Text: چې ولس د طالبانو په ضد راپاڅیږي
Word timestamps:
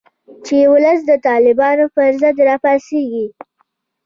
چې 0.45 0.57
ولس 0.71 0.99
د 1.09 1.11
طالبانو 1.27 1.85
په 1.95 2.03
ضد 2.19 2.37
راپاڅیږي 2.49 3.25